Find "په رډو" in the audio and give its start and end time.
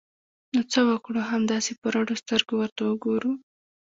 1.81-2.15